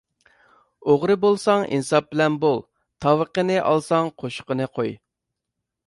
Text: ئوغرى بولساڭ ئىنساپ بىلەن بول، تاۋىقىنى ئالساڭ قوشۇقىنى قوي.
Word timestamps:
ئوغرى 0.93 1.17
بولساڭ 1.25 1.65
ئىنساپ 1.77 2.07
بىلەن 2.15 2.39
بول، 2.45 2.57
تاۋىقىنى 3.07 3.61
ئالساڭ 3.69 4.11
قوشۇقىنى 4.23 4.71
قوي. 4.81 4.97